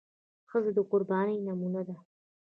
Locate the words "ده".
1.87-1.95